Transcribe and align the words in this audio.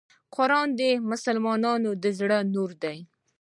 قرآن 0.35 0.67
د 0.79 0.81
مسلمان 1.11 1.65
د 2.03 2.05
زړه 2.19 2.39
نور 2.53 2.69
دی. 2.83 2.97